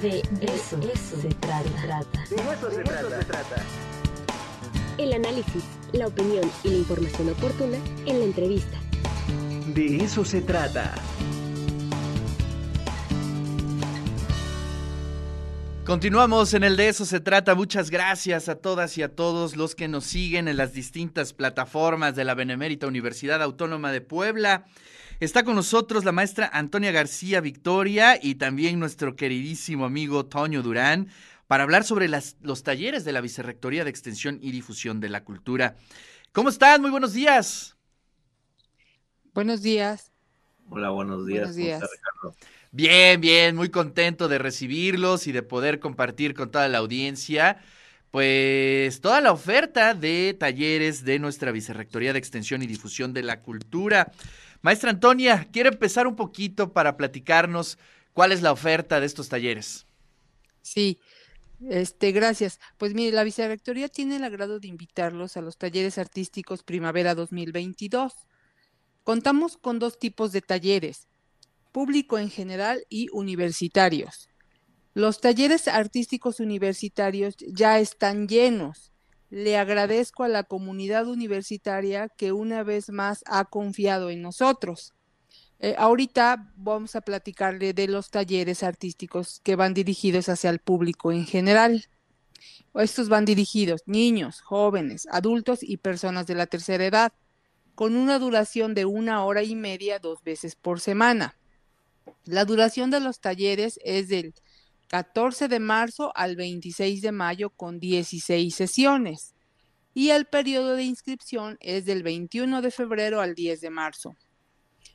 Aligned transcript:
De 0.00 0.22
eso, 0.40 0.80
se 1.20 1.28
trata. 1.34 2.24
De 2.30 2.36
eso 2.36 2.70
se 2.70 2.82
trata. 2.82 3.56
El 4.96 5.12
análisis, 5.12 5.64
la 5.92 6.06
opinión 6.06 6.50
y 6.64 6.68
la 6.68 6.76
información 6.78 7.30
oportuna 7.30 7.76
en 8.06 8.18
la 8.20 8.24
entrevista. 8.24 8.78
De 9.74 9.96
eso 9.96 10.24
se 10.24 10.40
trata. 10.40 10.94
Continuamos 15.84 16.54
en 16.54 16.62
el 16.62 16.76
de 16.76 16.88
eso 16.88 17.04
se 17.04 17.18
trata. 17.18 17.56
Muchas 17.56 17.90
gracias 17.90 18.48
a 18.48 18.54
todas 18.54 18.96
y 18.98 19.02
a 19.02 19.14
todos 19.14 19.56
los 19.56 19.74
que 19.74 19.88
nos 19.88 20.04
siguen 20.04 20.46
en 20.46 20.56
las 20.56 20.72
distintas 20.72 21.32
plataformas 21.32 22.14
de 22.14 22.24
la 22.24 22.34
Benemérita 22.34 22.86
Universidad 22.86 23.42
Autónoma 23.42 23.90
de 23.90 24.00
Puebla. 24.00 24.64
Está 25.18 25.42
con 25.42 25.56
nosotros 25.56 26.04
la 26.04 26.12
maestra 26.12 26.48
Antonia 26.52 26.92
García 26.92 27.40
Victoria 27.40 28.16
y 28.22 28.36
también 28.36 28.78
nuestro 28.78 29.16
queridísimo 29.16 29.84
amigo 29.84 30.24
Toño 30.26 30.62
Durán 30.62 31.08
para 31.48 31.64
hablar 31.64 31.82
sobre 31.82 32.08
los 32.08 32.62
talleres 32.62 33.04
de 33.04 33.12
la 33.12 33.20
Vicerrectoría 33.20 33.82
de 33.82 33.90
Extensión 33.90 34.38
y 34.40 34.52
Difusión 34.52 35.00
de 35.00 35.08
la 35.08 35.24
Cultura. 35.24 35.74
¿Cómo 36.30 36.48
están? 36.48 36.80
Muy 36.80 36.92
buenos 36.92 37.12
días. 37.12 37.76
Buenos 39.34 39.62
días. 39.62 40.11
Hola, 40.70 40.90
buenos 40.90 41.26
días. 41.26 41.54
Buenos 41.54 41.56
días. 41.56 41.82
Bien, 42.70 43.20
bien, 43.20 43.54
muy 43.54 43.68
contento 43.68 44.28
de 44.28 44.38
recibirlos 44.38 45.26
y 45.26 45.32
de 45.32 45.42
poder 45.42 45.78
compartir 45.78 46.34
con 46.34 46.50
toda 46.50 46.68
la 46.68 46.78
audiencia, 46.78 47.60
pues 48.10 49.00
toda 49.02 49.20
la 49.20 49.32
oferta 49.32 49.92
de 49.92 50.34
talleres 50.38 51.04
de 51.04 51.18
nuestra 51.18 51.52
Vicerrectoría 51.52 52.12
de 52.12 52.18
Extensión 52.18 52.62
y 52.62 52.66
Difusión 52.66 53.12
de 53.12 53.22
la 53.22 53.42
Cultura. 53.42 54.10
Maestra 54.62 54.90
Antonia, 54.90 55.48
quiero 55.52 55.68
empezar 55.68 56.06
un 56.06 56.16
poquito 56.16 56.72
para 56.72 56.96
platicarnos 56.96 57.78
cuál 58.12 58.32
es 58.32 58.40
la 58.40 58.52
oferta 58.52 59.00
de 59.00 59.06
estos 59.06 59.28
talleres. 59.28 59.86
Sí, 60.62 60.98
este, 61.68 62.12
gracias. 62.12 62.60
Pues 62.78 62.94
mire, 62.94 63.12
la 63.12 63.24
Vicerrectoría 63.24 63.88
tiene 63.88 64.16
el 64.16 64.24
agrado 64.24 64.60
de 64.60 64.68
invitarlos 64.68 65.36
a 65.36 65.42
los 65.42 65.56
talleres 65.56 65.98
artísticos 65.98 66.62
Primavera 66.62 67.14
2022. 67.14 68.14
Contamos 69.04 69.56
con 69.56 69.78
dos 69.78 69.98
tipos 69.98 70.32
de 70.32 70.42
talleres 70.42 71.08
público 71.72 72.18
en 72.18 72.30
general 72.30 72.84
y 72.88 73.08
universitarios. 73.12 74.28
Los 74.94 75.20
talleres 75.20 75.68
artísticos 75.68 76.38
universitarios 76.38 77.34
ya 77.38 77.78
están 77.78 78.28
llenos. 78.28 78.92
Le 79.30 79.56
agradezco 79.56 80.22
a 80.22 80.28
la 80.28 80.44
comunidad 80.44 81.08
universitaria 81.08 82.08
que 82.10 82.32
una 82.32 82.62
vez 82.62 82.90
más 82.90 83.24
ha 83.26 83.46
confiado 83.46 84.10
en 84.10 84.20
nosotros. 84.20 84.92
Eh, 85.58 85.74
ahorita 85.78 86.52
vamos 86.56 86.94
a 86.94 87.00
platicarle 87.00 87.72
de 87.72 87.88
los 87.88 88.10
talleres 88.10 88.62
artísticos 88.62 89.40
que 89.42 89.56
van 89.56 89.72
dirigidos 89.72 90.28
hacia 90.28 90.50
el 90.50 90.58
público 90.58 91.10
en 91.10 91.24
general. 91.24 91.86
Estos 92.74 93.08
van 93.08 93.24
dirigidos 93.24 93.82
niños, 93.86 94.42
jóvenes, 94.42 95.06
adultos 95.10 95.62
y 95.62 95.78
personas 95.78 96.26
de 96.26 96.34
la 96.34 96.46
tercera 96.46 96.84
edad, 96.84 97.12
con 97.82 97.96
una 97.96 98.20
duración 98.20 98.74
de 98.74 98.84
una 98.84 99.24
hora 99.24 99.42
y 99.42 99.56
media 99.56 99.98
dos 99.98 100.22
veces 100.22 100.54
por 100.54 100.78
semana. 100.78 101.36
La 102.24 102.44
duración 102.44 102.92
de 102.92 103.00
los 103.00 103.18
talleres 103.18 103.80
es 103.82 104.06
del 104.06 104.34
14 104.86 105.48
de 105.48 105.58
marzo 105.58 106.12
al 106.14 106.36
26 106.36 107.02
de 107.02 107.10
mayo 107.10 107.50
con 107.50 107.80
16 107.80 108.54
sesiones 108.54 109.34
y 109.94 110.10
el 110.10 110.26
periodo 110.26 110.76
de 110.76 110.84
inscripción 110.84 111.56
es 111.58 111.84
del 111.84 112.04
21 112.04 112.62
de 112.62 112.70
febrero 112.70 113.20
al 113.20 113.34
10 113.34 113.60
de 113.60 113.70
marzo. 113.70 114.14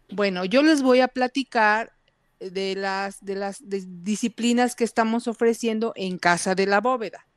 Bueno, 0.09 0.45
yo 0.45 0.63
les 0.63 0.81
voy 0.81 1.01
a 1.01 1.09
platicar 1.09 1.91
de 2.39 2.73
las, 2.75 3.19
de 3.19 3.35
las 3.35 3.57
disciplinas 3.67 4.77
que 4.77 4.85
estamos 4.85 5.27
ofreciendo 5.27 5.91
en 5.97 6.17
Casa 6.17 6.55
de 6.55 6.67
la 6.67 6.79
Bóveda. 6.79 7.27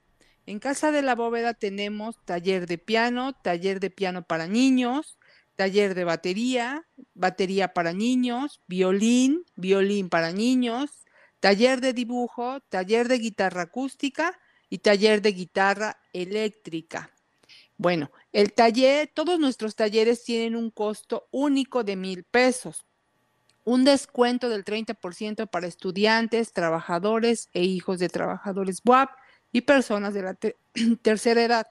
En 0.46 0.60
Casa 0.60 0.92
de 0.92 1.02
la 1.02 1.16
Bóveda 1.16 1.54
tenemos 1.54 2.24
taller 2.24 2.68
de 2.68 2.78
piano, 2.78 3.32
taller 3.32 3.80
de 3.80 3.90
piano 3.90 4.22
para 4.22 4.46
niños, 4.46 5.18
taller 5.60 5.94
de 5.94 6.04
batería, 6.04 6.86
batería 7.12 7.74
para 7.74 7.92
niños, 7.92 8.62
violín, 8.66 9.44
violín 9.56 10.08
para 10.08 10.32
niños, 10.32 11.04
taller 11.38 11.82
de 11.82 11.92
dibujo, 11.92 12.60
taller 12.70 13.08
de 13.08 13.18
guitarra 13.18 13.64
acústica 13.64 14.40
y 14.70 14.78
taller 14.78 15.20
de 15.20 15.32
guitarra 15.32 16.00
eléctrica. 16.14 17.10
Bueno, 17.76 18.10
el 18.32 18.54
taller, 18.54 19.10
todos 19.12 19.38
nuestros 19.38 19.76
talleres 19.76 20.24
tienen 20.24 20.56
un 20.56 20.70
costo 20.70 21.28
único 21.30 21.84
de 21.84 21.96
mil 21.96 22.24
pesos, 22.24 22.86
un 23.64 23.84
descuento 23.84 24.48
del 24.48 24.64
30% 24.64 25.46
para 25.46 25.66
estudiantes, 25.66 26.54
trabajadores 26.54 27.50
e 27.52 27.64
hijos 27.64 27.98
de 27.98 28.08
trabajadores 28.08 28.80
WAP 28.82 29.10
y 29.52 29.60
personas 29.60 30.14
de 30.14 30.22
la 30.22 30.34
tercera 31.02 31.44
edad. 31.44 31.66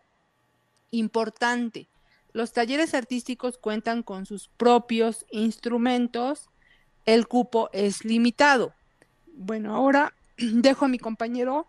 Importante, 0.92 1.90
los 2.32 2.54
talleres 2.54 2.94
artísticos 2.94 3.58
cuentan 3.58 4.04
con 4.04 4.26
sus 4.26 4.50
propios 4.50 5.26
instrumentos. 5.32 6.50
El 7.06 7.28
cupo 7.28 7.70
es 7.74 8.06
limitado. 8.06 8.74
Bueno, 9.34 9.76
ahora 9.76 10.14
dejo 10.38 10.86
a 10.86 10.88
mi 10.88 11.00
compañero 11.00 11.68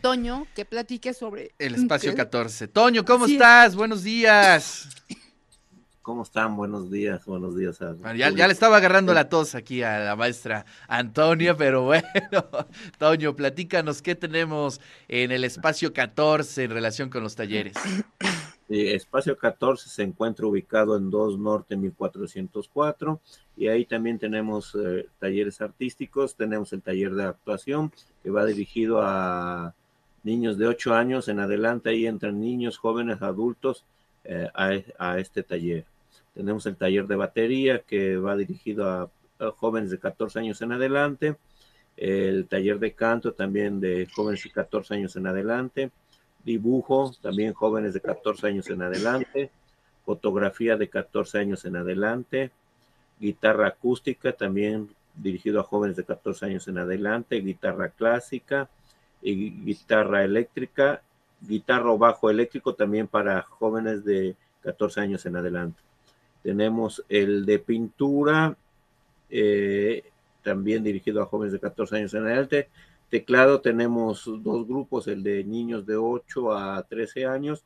Toño 0.00 0.46
que 0.54 0.64
platique 0.64 1.12
sobre 1.12 1.52
el 1.58 1.74
espacio 1.74 2.14
14. 2.14 2.68
Toño, 2.68 3.04
¿cómo 3.04 3.26
estás? 3.26 3.74
Buenos 3.74 4.04
días. 4.04 4.88
¿Cómo 6.02 6.22
están? 6.22 6.54
Buenos 6.54 6.88
días, 6.88 7.24
buenos 7.24 7.56
días. 7.56 7.80
ya, 8.16 8.30
le 8.30 8.52
estaba 8.52 8.76
agarrando 8.76 9.12
la 9.12 9.28
tos 9.28 9.56
aquí 9.56 9.82
a 9.82 9.98
la 9.98 10.14
maestra 10.14 10.64
Antonia, 10.86 11.56
pero 11.56 11.82
bueno, 11.82 12.04
Toño, 12.98 13.34
platícanos 13.34 14.02
qué 14.02 14.14
tenemos 14.14 14.80
en 15.08 15.32
el 15.32 15.42
espacio 15.42 15.92
14 15.92 16.62
en 16.62 16.70
relación 16.70 17.10
con 17.10 17.24
los 17.24 17.34
talleres. 17.34 17.74
espacio 18.68 19.36
14 19.36 19.88
se 19.88 20.02
encuentra 20.02 20.46
ubicado 20.46 20.96
en 20.96 21.10
2 21.10 21.38
Norte 21.38 21.76
1404 21.76 23.20
y 23.56 23.68
ahí 23.68 23.84
también 23.84 24.18
tenemos 24.18 24.74
eh, 24.74 25.06
talleres 25.18 25.60
artísticos, 25.60 26.34
tenemos 26.34 26.72
el 26.72 26.82
taller 26.82 27.14
de 27.14 27.24
actuación 27.24 27.92
que 28.22 28.30
va 28.30 28.44
dirigido 28.44 29.00
a 29.02 29.74
niños 30.24 30.58
de 30.58 30.66
8 30.66 30.94
años 30.94 31.28
en 31.28 31.38
adelante, 31.38 31.90
ahí 31.90 32.06
entran 32.06 32.40
niños, 32.40 32.78
jóvenes, 32.78 33.22
adultos 33.22 33.84
eh, 34.24 34.48
a, 34.54 35.18
este 35.18 35.44
taller. 35.44 35.84
Tenemos 36.34 36.66
el 36.66 36.76
taller 36.76 37.06
de 37.06 37.16
batería 37.16 37.78
que 37.80 38.16
va 38.16 38.36
dirigido 38.36 38.90
a 38.90 39.10
jóvenes 39.56 39.90
de 39.90 39.98
14 39.98 40.40
años 40.40 40.60
en 40.62 40.72
adelante, 40.72 41.36
el 41.96 42.46
taller 42.46 42.78
de 42.78 42.92
canto 42.92 43.32
también 43.32 43.80
de 43.80 44.06
jóvenes 44.14 44.42
de 44.42 44.50
14 44.50 44.94
años 44.94 45.16
en 45.16 45.26
adelante, 45.26 45.90
dibujo, 46.46 47.12
también 47.20 47.52
jóvenes 47.52 47.92
de 47.92 48.00
14 48.00 48.46
años 48.46 48.70
en 48.70 48.80
adelante, 48.80 49.50
fotografía 50.04 50.76
de 50.76 50.88
14 50.88 51.38
años 51.38 51.64
en 51.64 51.76
adelante, 51.76 52.52
guitarra 53.18 53.66
acústica, 53.66 54.32
también 54.32 54.88
dirigido 55.16 55.60
a 55.60 55.64
jóvenes 55.64 55.96
de 55.96 56.04
14 56.04 56.46
años 56.46 56.68
en 56.68 56.78
adelante, 56.78 57.40
guitarra 57.40 57.88
clásica 57.88 58.68
y 59.20 59.50
guitarra 59.64 60.24
eléctrica, 60.24 61.02
guitarra 61.40 61.90
o 61.90 61.98
bajo 61.98 62.30
eléctrico 62.30 62.74
también 62.74 63.08
para 63.08 63.42
jóvenes 63.42 64.04
de 64.04 64.36
14 64.62 65.00
años 65.00 65.26
en 65.26 65.36
adelante. 65.36 65.80
Tenemos 66.44 67.04
el 67.08 67.44
de 67.44 67.58
pintura, 67.58 68.56
eh, 69.30 70.04
también 70.44 70.84
dirigido 70.84 71.20
a 71.20 71.26
jóvenes 71.26 71.52
de 71.52 71.58
14 71.58 71.96
años 71.96 72.14
en 72.14 72.24
adelante, 72.24 72.68
Teclado 73.08 73.60
tenemos 73.60 74.24
dos 74.42 74.66
grupos, 74.66 75.06
el 75.06 75.22
de 75.22 75.44
niños 75.44 75.86
de 75.86 75.96
8 75.96 76.52
a 76.52 76.82
13 76.82 77.26
años 77.26 77.64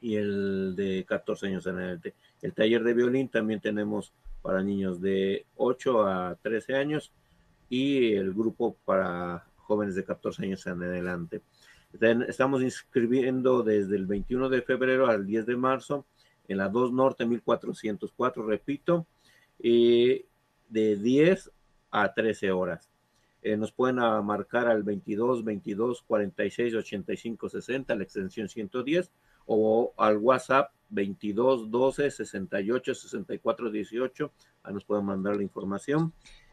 y 0.00 0.16
el 0.16 0.74
de 0.76 1.04
14 1.06 1.46
años 1.46 1.66
en 1.66 1.76
adelante. 1.76 2.14
El 2.42 2.52
taller 2.52 2.84
de 2.84 2.94
violín 2.94 3.28
también 3.28 3.60
tenemos 3.60 4.12
para 4.42 4.62
niños 4.62 5.00
de 5.00 5.46
8 5.56 6.06
a 6.06 6.36
13 6.42 6.76
años 6.76 7.12
y 7.68 8.14
el 8.14 8.34
grupo 8.34 8.76
para 8.84 9.46
jóvenes 9.56 9.94
de 9.94 10.04
14 10.04 10.44
años 10.44 10.66
en 10.66 10.82
adelante. 10.82 11.40
Estamos 12.28 12.62
inscribiendo 12.62 13.62
desde 13.62 13.96
el 13.96 14.06
21 14.06 14.48
de 14.48 14.62
febrero 14.62 15.06
al 15.06 15.26
10 15.26 15.46
de 15.46 15.56
marzo 15.56 16.06
en 16.48 16.58
la 16.58 16.68
2 16.68 16.92
Norte 16.92 17.24
1404, 17.24 18.46
repito, 18.46 19.06
de 19.58 20.26
10 20.68 21.50
a 21.90 22.12
13 22.12 22.50
horas. 22.52 22.89
Eh, 23.42 23.56
nos 23.56 23.72
pueden 23.72 23.96
marcar 23.96 24.68
al 24.68 24.82
22 24.82 25.44
22 25.44 26.02
46 26.02 26.74
85 26.74 27.48
60, 27.48 27.94
la 27.94 28.02
extensión 28.02 28.48
110, 28.48 29.10
o 29.46 29.94
al 29.96 30.18
WhatsApp 30.18 30.72
22 30.90 31.70
12 31.70 32.10
68 32.10 32.94
64 32.94 33.70
18, 33.70 34.32
ahí 34.62 34.74
nos 34.74 34.84
pueden 34.84 35.04
mandar 35.04 35.36
la 35.36 35.42
información. 35.42 36.12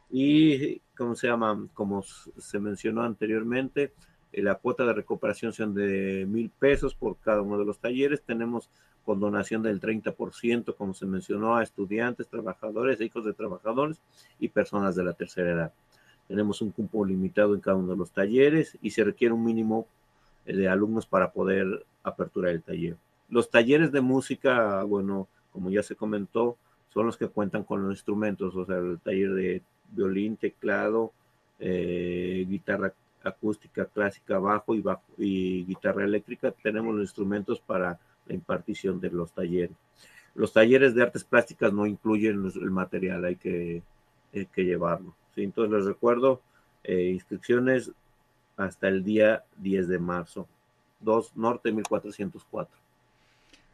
Y, 0.10 0.80
¿cómo 0.96 1.16
se 1.16 1.28
llama? 1.28 1.68
Como 1.74 2.02
se 2.02 2.60
mencionó 2.60 3.04
anteriormente, 3.04 3.94
eh, 4.32 4.42
la 4.42 4.56
cuota 4.56 4.86
de 4.86 4.94
recuperación 4.94 5.52
son 5.52 5.74
de 5.74 6.26
mil 6.28 6.50
pesos 6.50 6.96
por 6.96 7.18
cada 7.20 7.42
uno 7.42 7.58
de 7.58 7.66
los 7.66 7.80
talleres. 7.80 8.24
Tenemos 8.24 8.70
con 9.04 9.20
donación 9.20 9.64
del 9.64 9.80
30%, 9.80 10.76
como 10.76 10.94
se 10.94 11.06
mencionó, 11.06 11.56
a 11.56 11.64
estudiantes, 11.64 12.28
trabajadores, 12.28 13.02
hijos 13.02 13.26
de 13.26 13.34
trabajadores 13.34 14.02
y 14.40 14.50
personas 14.50 14.96
de 14.96 15.04
la 15.04 15.14
tercera 15.14 15.52
edad. 15.52 15.74
Tenemos 16.28 16.62
un 16.62 16.72
cupo 16.72 17.06
limitado 17.06 17.56
en 17.56 17.62
cada 17.62 17.78
uno 17.78 17.94
de 17.94 17.98
los 17.98 18.12
talleres 18.12 18.78
y 18.82 18.92
se 18.92 19.04
requiere 19.04 19.34
un 19.34 19.46
mínimo 19.46 19.88
eh, 20.46 20.56
de 20.56 20.68
alumnos 20.68 21.06
para 21.06 21.32
poder 21.32 21.86
aperturar 22.04 22.52
el 22.52 22.62
taller. 22.62 22.98
Los 23.30 23.50
talleres 23.50 23.92
de 23.92 24.02
música, 24.02 24.84
bueno, 24.84 25.28
como 25.52 25.70
ya 25.70 25.84
se 25.84 25.96
comentó, 25.96 26.58
son 26.94 27.06
los 27.06 27.18
que 27.18 27.28
cuentan 27.28 27.64
con 27.64 27.84
los 27.84 27.92
instrumentos, 27.92 28.56
o 28.56 28.66
sea, 28.66 28.78
el 28.78 29.00
taller 29.00 29.34
de 29.34 29.62
violín, 29.92 30.38
teclado, 30.38 31.12
eh, 31.60 32.46
guitarra 32.48 32.94
acústica, 33.24 33.86
clásica, 33.86 34.40
bajo 34.40 34.76
y, 35.18 35.66
guitarra 35.66 36.06
eléctrica. 36.06 36.52
Tenemos 36.52 36.96
los 36.96 37.04
instrumentos 37.04 37.60
para 37.60 38.00
la 38.26 38.34
impartición 38.34 39.00
de 39.00 39.10
los 39.10 39.32
talleres. 39.32 39.76
Los 40.36 40.54
talleres 40.54 40.94
de 40.94 41.04
artes 41.04 41.24
plásticas 41.24 41.74
no 41.74 41.86
incluyen 41.86 42.50
el 42.56 42.72
material, 42.72 43.26
hay 43.26 43.36
que, 43.36 43.82
que 44.32 44.64
llevarlo. 44.64 45.14
¿Sí? 45.38 45.44
Entonces 45.44 45.72
les 45.72 45.86
recuerdo, 45.86 46.42
eh, 46.84 47.12
inscripciones 47.14 47.92
hasta 48.58 48.88
el 48.88 49.04
día 49.04 49.44
10 49.58 49.88
de 49.88 50.00
marzo, 50.00 50.48
2 51.02 51.38
Norte 51.38 51.72
1404. 51.72 52.76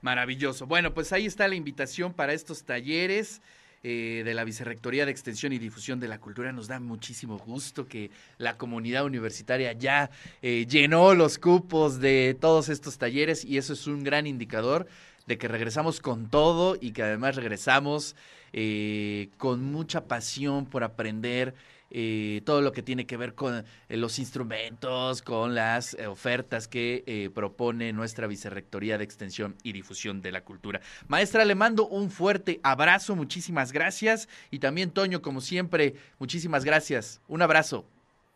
Maravilloso. 0.01 0.67
Bueno, 0.67 0.93
pues 0.93 1.13
ahí 1.13 1.25
está 1.25 1.47
la 1.47 1.55
invitación 1.55 2.13
para 2.13 2.33
estos 2.33 2.63
talleres. 2.65 3.41
Eh, 3.85 4.21
de 4.23 4.33
la 4.33 4.45
Vicerrectoría 4.45 5.05
de 5.05 5.11
Extensión 5.11 5.51
y 5.51 5.59
Difusión 5.59 5.99
de 5.99 6.07
la 6.07 6.17
Cultura. 6.17 6.53
Nos 6.53 6.69
da 6.69 6.79
muchísimo 6.79 7.37
gusto 7.37 7.85
que 7.85 8.11
la 8.37 8.57
comunidad 8.57 9.03
universitaria 9.03 9.73
ya 9.73 10.09
eh, 10.41 10.65
llenó 10.69 11.13
los 11.13 11.37
cupos 11.37 11.99
de 11.99 12.37
todos 12.39 12.69
estos 12.69 12.97
talleres 12.97 13.43
y 13.43 13.57
eso 13.57 13.73
es 13.73 13.85
un 13.85 14.05
gran 14.05 14.25
indicador 14.25 14.87
de 15.25 15.37
que 15.37 15.47
regresamos 15.47 15.99
con 15.99 16.29
todo 16.29 16.77
y 16.79 16.91
que 16.91 17.03
además 17.03 17.35
regresamos 17.35 18.15
eh, 18.51 19.29
con 19.37 19.63
mucha 19.63 20.05
pasión 20.05 20.65
por 20.65 20.83
aprender 20.83 21.55
eh, 21.95 22.41
todo 22.45 22.61
lo 22.61 22.71
que 22.71 22.81
tiene 22.81 23.05
que 23.05 23.17
ver 23.17 23.35
con 23.35 23.65
eh, 23.89 23.97
los 23.97 24.19
instrumentos, 24.19 25.21
con 25.21 25.53
las 25.53 25.95
ofertas 26.07 26.67
que 26.67 27.31
propone 27.33 27.93
nuestra 27.93 28.27
Vicerrectoría 28.27 28.97
de 28.97 29.03
Extensión 29.03 29.55
y 29.63 29.73
Difusión 29.73 30.21
de 30.21 30.31
la 30.31 30.43
Cultura. 30.43 30.81
Maestra, 31.07 31.45
le 31.45 31.55
mando 31.55 31.87
un 31.87 32.09
fuerte 32.09 32.59
abrazo, 32.63 33.15
muchísimas 33.15 33.71
gracias. 33.71 34.27
Y 34.49 34.59
también, 34.59 34.91
Toño, 34.91 35.21
como 35.21 35.39
siempre, 35.39 35.95
muchísimas 36.19 36.65
gracias. 36.65 37.21
Un 37.27 37.41
abrazo. 37.43 37.85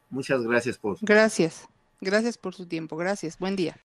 Muchas 0.10 0.42
gracias 0.44 0.78
por. 0.78 0.98
Gracias. 1.02 1.68
Gracias 2.00 2.38
por 2.38 2.54
su 2.54 2.68
tiempo. 2.68 2.96
Gracias. 2.96 3.38
Buen 3.40 3.56
día. 3.56 3.76